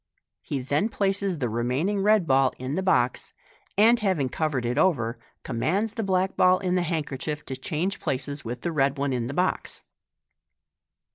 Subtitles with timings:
[0.41, 3.33] He ths places the remaining red ball in the box,
[3.77, 8.43] and having covered it over, commands the black ball in the handkerchief to change places
[8.43, 9.83] with the red one in the box.